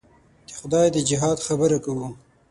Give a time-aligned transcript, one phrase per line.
[0.47, 2.07] د خدای د جهاد خبره کوو.